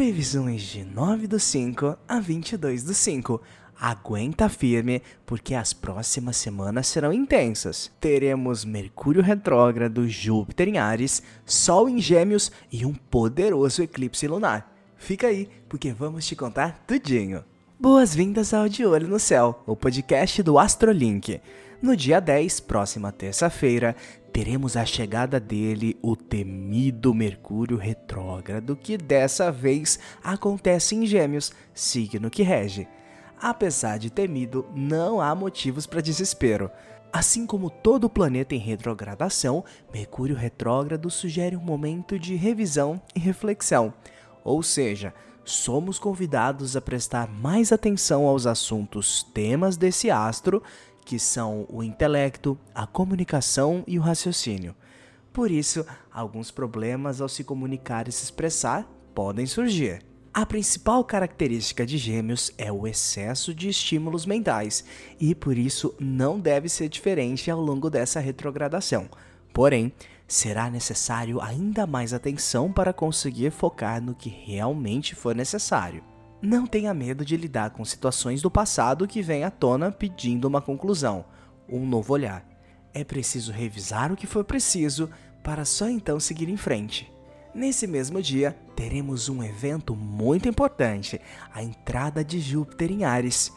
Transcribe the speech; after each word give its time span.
Previsões 0.00 0.62
de 0.62 0.82
9 0.82 1.26
do 1.26 1.38
5 1.38 1.94
a 2.08 2.20
22 2.20 2.84
do 2.84 2.94
5. 2.94 3.38
Aguenta 3.78 4.48
firme, 4.48 5.02
porque 5.26 5.54
as 5.54 5.74
próximas 5.74 6.38
semanas 6.38 6.86
serão 6.86 7.12
intensas. 7.12 7.92
Teremos 8.00 8.64
Mercúrio 8.64 9.22
retrógrado, 9.22 10.08
Júpiter 10.08 10.68
em 10.68 10.78
Ares, 10.78 11.22
Sol 11.44 11.86
em 11.86 12.00
Gêmeos 12.00 12.50
e 12.72 12.86
um 12.86 12.94
poderoso 12.94 13.82
eclipse 13.82 14.26
lunar. 14.26 14.74
Fica 14.96 15.26
aí, 15.26 15.50
porque 15.68 15.92
vamos 15.92 16.26
te 16.26 16.34
contar 16.34 16.82
tudinho. 16.86 17.44
Boas-vindas 17.78 18.54
ao 18.54 18.70
De 18.70 18.86
Olho 18.86 19.06
no 19.06 19.18
Céu, 19.18 19.62
o 19.66 19.76
podcast 19.76 20.42
do 20.42 20.58
Astrolink. 20.58 21.42
No 21.82 21.96
dia 21.96 22.20
10, 22.20 22.60
próxima 22.60 23.12
terça-feira, 23.12 23.96
teremos 24.40 24.74
a 24.74 24.86
chegada 24.86 25.38
dele, 25.38 25.98
o 26.00 26.16
temido 26.16 27.12
Mercúrio 27.12 27.76
retrógrado, 27.76 28.74
que 28.74 28.96
dessa 28.96 29.52
vez 29.52 29.98
acontece 30.24 30.94
em 30.94 31.04
Gêmeos, 31.04 31.52
signo 31.74 32.30
que 32.30 32.42
rege. 32.42 32.88
Apesar 33.38 33.98
de 33.98 34.08
temido, 34.08 34.64
não 34.74 35.20
há 35.20 35.34
motivos 35.34 35.86
para 35.86 36.00
desespero. 36.00 36.70
Assim 37.12 37.44
como 37.44 37.68
todo 37.68 38.08
planeta 38.08 38.54
em 38.54 38.58
retrogradação, 38.58 39.62
Mercúrio 39.92 40.34
retrógrado 40.34 41.10
sugere 41.10 41.54
um 41.54 41.60
momento 41.60 42.18
de 42.18 42.34
revisão 42.34 42.98
e 43.14 43.20
reflexão. 43.20 43.92
Ou 44.42 44.62
seja, 44.62 45.12
somos 45.44 45.98
convidados 45.98 46.76
a 46.76 46.80
prestar 46.80 47.28
mais 47.28 47.72
atenção 47.72 48.24
aos 48.24 48.46
assuntos 48.46 49.22
temas 49.34 49.76
desse 49.76 50.10
astro 50.10 50.62
que 51.04 51.18
são 51.18 51.66
o 51.68 51.82
intelecto, 51.82 52.58
a 52.74 52.86
comunicação 52.86 53.84
e 53.86 53.98
o 53.98 54.02
raciocínio. 54.02 54.74
Por 55.32 55.50
isso, 55.50 55.86
alguns 56.12 56.50
problemas 56.50 57.20
ao 57.20 57.28
se 57.28 57.44
comunicar 57.44 58.08
e 58.08 58.12
se 58.12 58.24
expressar 58.24 58.88
podem 59.14 59.46
surgir. 59.46 60.02
A 60.32 60.46
principal 60.46 61.04
característica 61.04 61.84
de 61.84 61.98
Gêmeos 61.98 62.52
é 62.56 62.70
o 62.70 62.86
excesso 62.86 63.52
de 63.52 63.68
estímulos 63.68 64.24
mentais 64.24 64.84
e 65.18 65.34
por 65.34 65.58
isso 65.58 65.92
não 65.98 66.38
deve 66.38 66.68
ser 66.68 66.88
diferente 66.88 67.50
ao 67.50 67.60
longo 67.60 67.90
dessa 67.90 68.20
retrogradação. 68.20 69.08
Porém, 69.52 69.92
será 70.28 70.70
necessário 70.70 71.40
ainda 71.40 71.84
mais 71.84 72.14
atenção 72.14 72.72
para 72.72 72.92
conseguir 72.92 73.50
focar 73.50 74.00
no 74.00 74.14
que 74.14 74.28
realmente 74.28 75.16
for 75.16 75.34
necessário. 75.34 76.04
Não 76.42 76.66
tenha 76.66 76.94
medo 76.94 77.22
de 77.22 77.36
lidar 77.36 77.70
com 77.70 77.84
situações 77.84 78.40
do 78.40 78.50
passado 78.50 79.06
que 79.06 79.20
vêm 79.20 79.44
à 79.44 79.50
tona 79.50 79.92
pedindo 79.92 80.48
uma 80.48 80.62
conclusão, 80.62 81.26
um 81.68 81.86
novo 81.86 82.14
olhar. 82.14 82.42
É 82.94 83.04
preciso 83.04 83.52
revisar 83.52 84.10
o 84.10 84.16
que 84.16 84.26
for 84.26 84.42
preciso 84.42 85.10
para 85.42 85.66
só 85.66 85.88
então 85.88 86.18
seguir 86.18 86.48
em 86.48 86.56
frente. 86.56 87.12
Nesse 87.54 87.86
mesmo 87.86 88.22
dia, 88.22 88.56
teremos 88.74 89.28
um 89.28 89.42
evento 89.42 89.94
muito 89.94 90.48
importante, 90.48 91.20
a 91.52 91.62
entrada 91.62 92.24
de 92.24 92.40
Júpiter 92.40 92.90
em 92.90 93.04
Ares. 93.04 93.52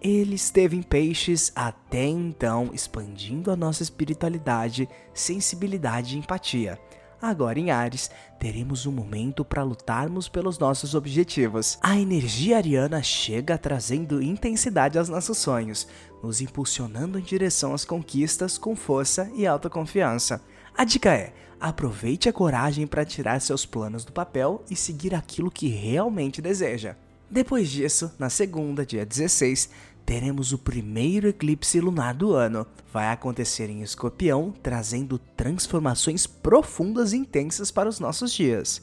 Ele 0.00 0.36
esteve 0.36 0.76
em 0.76 0.82
Peixes 0.82 1.50
até 1.56 2.06
então, 2.06 2.70
expandindo 2.72 3.50
a 3.50 3.56
nossa 3.56 3.82
espiritualidade, 3.82 4.88
sensibilidade 5.12 6.14
e 6.14 6.18
empatia. 6.20 6.78
Agora 7.22 7.60
em 7.60 7.70
Ares, 7.70 8.10
teremos 8.36 8.84
um 8.84 8.90
momento 8.90 9.44
para 9.44 9.62
lutarmos 9.62 10.28
pelos 10.28 10.58
nossos 10.58 10.92
objetivos. 10.92 11.78
A 11.80 11.96
energia 11.96 12.56
ariana 12.56 13.00
chega 13.00 13.56
trazendo 13.56 14.20
intensidade 14.20 14.98
aos 14.98 15.08
nossos 15.08 15.38
sonhos, 15.38 15.86
nos 16.20 16.40
impulsionando 16.40 17.20
em 17.20 17.22
direção 17.22 17.74
às 17.74 17.84
conquistas 17.84 18.58
com 18.58 18.74
força 18.74 19.30
e 19.36 19.46
autoconfiança. 19.46 20.42
A 20.76 20.84
dica 20.84 21.14
é: 21.14 21.32
aproveite 21.60 22.28
a 22.28 22.32
coragem 22.32 22.88
para 22.88 23.04
tirar 23.04 23.40
seus 23.40 23.64
planos 23.64 24.04
do 24.04 24.10
papel 24.10 24.64
e 24.68 24.74
seguir 24.74 25.14
aquilo 25.14 25.48
que 25.48 25.68
realmente 25.68 26.42
deseja. 26.42 26.96
Depois 27.30 27.70
disso, 27.70 28.12
na 28.18 28.28
segunda, 28.28 28.84
dia 28.84 29.06
16, 29.06 29.70
teremos 30.04 30.52
o 30.52 30.58
primeiro 30.58 31.28
eclipse 31.28 31.80
lunar 31.80 32.14
do 32.14 32.34
ano. 32.34 32.66
Vai 32.92 33.08
acontecer 33.08 33.70
em 33.70 33.82
Escorpião, 33.82 34.52
trazendo 34.62 35.18
transformações 35.18 36.26
profundas 36.26 37.12
e 37.12 37.16
intensas 37.16 37.70
para 37.70 37.88
os 37.88 38.00
nossos 38.00 38.32
dias. 38.32 38.82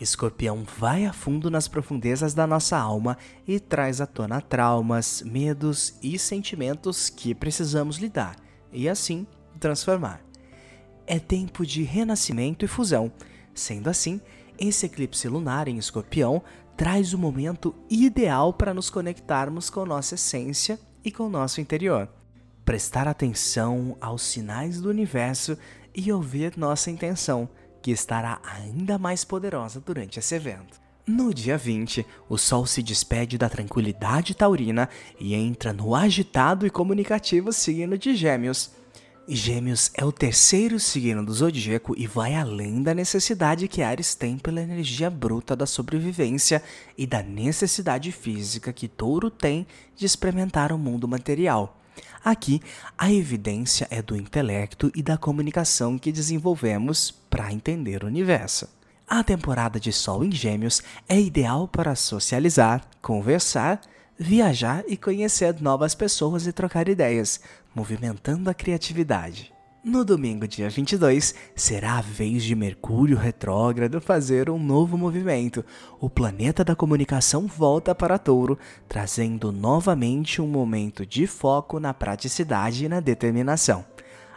Escorpião 0.00 0.64
vai 0.78 1.06
a 1.06 1.12
fundo 1.12 1.50
nas 1.50 1.68
profundezas 1.68 2.34
da 2.34 2.46
nossa 2.46 2.76
alma 2.76 3.16
e 3.46 3.58
traz 3.58 4.00
à 4.00 4.06
tona 4.06 4.40
traumas, 4.40 5.22
medos 5.22 5.94
e 6.02 6.18
sentimentos 6.18 7.08
que 7.08 7.34
precisamos 7.34 7.96
lidar 7.96 8.36
e 8.72 8.88
assim 8.88 9.26
transformar. 9.58 10.20
É 11.06 11.18
tempo 11.18 11.64
de 11.64 11.82
renascimento 11.82 12.64
e 12.64 12.68
fusão. 12.68 13.10
Sendo 13.54 13.88
assim, 13.88 14.20
esse 14.58 14.86
eclipse 14.86 15.28
lunar 15.28 15.68
em 15.68 15.78
Escorpião 15.78 16.42
traz 16.76 17.14
o 17.14 17.18
momento 17.18 17.74
ideal 17.88 18.52
para 18.52 18.74
nos 18.74 18.90
conectarmos 18.90 19.70
com 19.70 19.86
nossa 19.86 20.14
essência 20.14 20.78
e 21.04 21.10
com 21.10 21.28
nosso 21.28 21.60
interior. 21.60 22.08
Prestar 22.64 23.08
atenção 23.08 23.96
aos 24.00 24.22
sinais 24.22 24.80
do 24.80 24.90
universo 24.90 25.56
e 25.94 26.12
ouvir 26.12 26.56
nossa 26.56 26.90
intenção, 26.90 27.48
que 27.80 27.90
estará 27.90 28.40
ainda 28.44 28.98
mais 28.98 29.24
poderosa 29.24 29.80
durante 29.80 30.18
esse 30.18 30.34
evento. 30.34 30.80
No 31.06 31.32
dia 31.32 31.56
20, 31.56 32.04
o 32.28 32.36
Sol 32.36 32.66
se 32.66 32.82
despede 32.82 33.38
da 33.38 33.48
tranquilidade 33.48 34.34
taurina 34.34 34.88
e 35.20 35.36
entra 35.36 35.72
no 35.72 35.94
agitado 35.94 36.66
e 36.66 36.70
comunicativo 36.70 37.52
signo 37.52 37.96
de 37.96 38.16
Gêmeos. 38.16 38.72
Gêmeos 39.28 39.90
é 39.94 40.04
o 40.04 40.12
terceiro 40.12 40.78
signo 40.78 41.24
do 41.26 41.34
zodíaco 41.34 41.94
e 41.98 42.06
vai 42.06 42.36
além 42.36 42.80
da 42.80 42.94
necessidade 42.94 43.66
que 43.66 43.82
Ares 43.82 44.14
tem 44.14 44.38
pela 44.38 44.60
energia 44.60 45.10
bruta 45.10 45.56
da 45.56 45.66
sobrevivência 45.66 46.62
e 46.96 47.08
da 47.08 47.24
necessidade 47.24 48.12
física 48.12 48.72
que 48.72 48.86
Touro 48.86 49.28
tem 49.28 49.66
de 49.96 50.06
experimentar 50.06 50.70
o 50.70 50.78
mundo 50.78 51.08
material. 51.08 51.80
Aqui, 52.24 52.62
a 52.96 53.12
evidência 53.12 53.88
é 53.90 54.00
do 54.00 54.16
intelecto 54.16 54.92
e 54.94 55.02
da 55.02 55.16
comunicação 55.16 55.98
que 55.98 56.12
desenvolvemos 56.12 57.10
para 57.10 57.52
entender 57.52 58.04
o 58.04 58.06
universo. 58.06 58.68
A 59.08 59.24
temporada 59.24 59.80
de 59.80 59.92
Sol 59.92 60.24
em 60.24 60.30
Gêmeos 60.30 60.82
é 61.08 61.20
ideal 61.20 61.66
para 61.66 61.96
socializar, 61.96 62.86
conversar, 63.02 63.80
viajar 64.18 64.84
e 64.88 64.96
conhecer 64.96 65.60
novas 65.60 65.94
pessoas 65.94 66.46
e 66.46 66.52
trocar 66.52 66.88
ideias, 66.88 67.40
movimentando 67.74 68.48
a 68.48 68.54
criatividade. 68.54 69.52
No 69.84 70.04
domingo, 70.04 70.48
dia 70.48 70.68
22, 70.68 71.32
será 71.54 71.98
a 71.98 72.00
vez 72.00 72.42
de 72.42 72.56
Mercúrio 72.56 73.16
retrógrado 73.16 74.00
fazer 74.00 74.50
um 74.50 74.58
novo 74.58 74.98
movimento. 74.98 75.64
O 76.00 76.10
planeta 76.10 76.64
da 76.64 76.74
comunicação 76.74 77.46
volta 77.46 77.94
para 77.94 78.18
Touro, 78.18 78.58
trazendo 78.88 79.52
novamente 79.52 80.42
um 80.42 80.48
momento 80.48 81.06
de 81.06 81.24
foco 81.28 81.78
na 81.78 81.94
praticidade 81.94 82.84
e 82.84 82.88
na 82.88 82.98
determinação. 82.98 83.84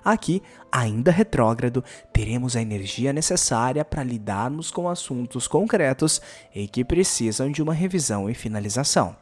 Aqui, 0.06 0.44
ainda 0.72 1.10
retrógrado, 1.10 1.84
teremos 2.14 2.56
a 2.56 2.62
energia 2.62 3.12
necessária 3.12 3.84
para 3.84 4.04
lidarmos 4.04 4.70
com 4.70 4.88
assuntos 4.88 5.48
concretos 5.48 6.22
e 6.54 6.68
que 6.68 6.86
precisam 6.86 7.52
de 7.52 7.64
uma 7.64 7.74
revisão 7.74 8.30
e 8.30 8.36
finalização. 8.36 9.16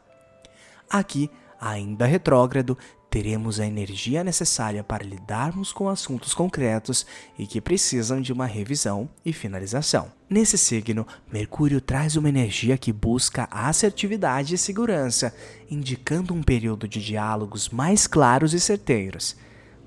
Aqui, 0.90 1.30
ainda 1.60 2.06
retrógrado, 2.06 2.76
teremos 3.10 3.58
a 3.58 3.66
energia 3.66 4.22
necessária 4.22 4.84
para 4.84 5.04
lidarmos 5.04 5.72
com 5.72 5.88
assuntos 5.88 6.34
concretos 6.34 7.06
e 7.38 7.46
que 7.46 7.60
precisam 7.60 8.20
de 8.20 8.32
uma 8.32 8.46
revisão 8.46 9.08
e 9.24 9.32
finalização. 9.32 10.12
Nesse 10.28 10.58
signo, 10.58 11.06
Mercúrio 11.32 11.80
traz 11.80 12.16
uma 12.16 12.28
energia 12.28 12.76
que 12.76 12.92
busca 12.92 13.48
assertividade 13.50 14.54
e 14.54 14.58
segurança, 14.58 15.34
indicando 15.70 16.34
um 16.34 16.42
período 16.42 16.86
de 16.86 17.02
diálogos 17.02 17.68
mais 17.70 18.06
claros 18.06 18.52
e 18.52 18.60
certeiros. 18.60 19.36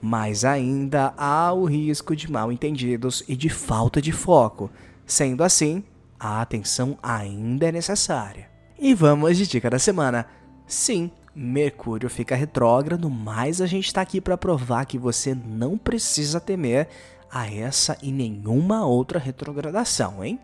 Mas 0.01 0.43
ainda 0.43 1.13
há 1.15 1.53
o 1.53 1.65
risco 1.65 2.15
de 2.15 2.31
mal 2.31 2.51
entendidos 2.51 3.23
e 3.27 3.35
de 3.35 3.49
falta 3.49 4.01
de 4.01 4.11
foco. 4.11 4.71
Sendo 5.05 5.43
assim, 5.43 5.83
a 6.19 6.41
atenção 6.41 6.97
ainda 7.03 7.67
é 7.67 7.71
necessária. 7.71 8.49
E 8.79 8.95
vamos 8.95 9.37
de 9.37 9.45
dica 9.45 9.69
da 9.69 9.77
semana. 9.77 10.25
Sim, 10.71 11.11
Mercúrio 11.35 12.09
fica 12.09 12.33
retrógrado, 12.33 13.09
mas 13.09 13.59
a 13.59 13.65
gente 13.65 13.87
está 13.87 13.99
aqui 13.99 14.21
para 14.21 14.37
provar 14.37 14.85
que 14.85 14.97
você 14.97 15.35
não 15.35 15.77
precisa 15.77 16.39
temer 16.39 16.87
a 17.29 17.45
essa 17.45 17.97
e 18.01 18.09
nenhuma 18.09 18.85
outra 18.85 19.19
retrogradação, 19.19 20.23
hein? 20.23 20.39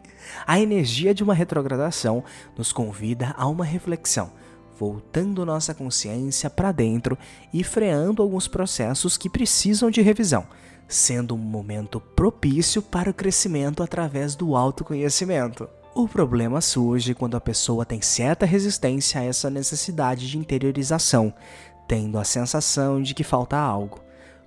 A 0.45 0.59
energia 0.59 1.13
de 1.13 1.23
uma 1.23 1.33
retrogradação 1.33 2.25
nos 2.57 2.73
convida 2.73 3.33
a 3.37 3.47
uma 3.47 3.63
reflexão, 3.63 4.29
voltando 4.77 5.45
nossa 5.45 5.73
consciência 5.73 6.49
para 6.49 6.73
dentro 6.73 7.17
e 7.53 7.63
freando 7.63 8.21
alguns 8.21 8.49
processos 8.49 9.15
que 9.15 9.29
precisam 9.29 9.89
de 9.89 10.01
revisão, 10.01 10.45
sendo 10.89 11.35
um 11.35 11.37
momento 11.37 12.01
propício 12.01 12.81
para 12.81 13.09
o 13.09 13.13
crescimento 13.13 13.81
através 13.81 14.35
do 14.35 14.57
autoconhecimento. 14.57 15.69
O 15.99 16.07
problema 16.07 16.61
surge 16.61 17.15
quando 17.15 17.35
a 17.35 17.41
pessoa 17.41 17.83
tem 17.83 18.01
certa 18.01 18.45
resistência 18.45 19.19
a 19.19 19.23
essa 19.23 19.49
necessidade 19.49 20.29
de 20.29 20.37
interiorização, 20.37 21.33
tendo 21.87 22.19
a 22.19 22.23
sensação 22.23 23.01
de 23.01 23.15
que 23.15 23.23
falta 23.23 23.57
algo. 23.57 23.99